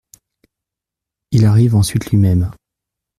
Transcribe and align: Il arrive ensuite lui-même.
Il 1.29 1.45
arrive 1.45 1.75
ensuite 1.75 2.07
lui-même. 2.09 2.49